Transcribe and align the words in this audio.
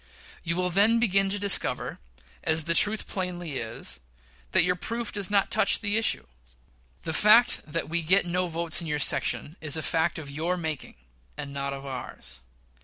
You 0.43 0.55
will 0.55 0.71
then 0.71 0.97
begin 0.97 1.29
to 1.29 1.37
discover, 1.37 1.99
as 2.43 2.63
the 2.63 2.73
truth 2.73 3.07
plainly 3.07 3.57
is, 3.57 3.99
that 4.51 4.63
your 4.63 4.75
proof, 4.75 5.11
does 5.13 5.29
not 5.29 5.51
touch 5.51 5.79
the 5.79 5.95
issue. 5.95 6.25
The 7.03 7.13
fact 7.13 7.61
that 7.67 7.87
we 7.87 8.01
get 8.01 8.25
no 8.25 8.47
votes 8.47 8.81
in 8.81 8.87
your 8.87 8.97
section 8.97 9.57
is 9.61 9.77
a 9.77 9.83
fact 9.83 10.17
of 10.17 10.27
your 10.31 10.57
making, 10.57 10.95
and 11.37 11.53
not 11.53 11.71
of 11.71 11.85
ours. 11.85 12.39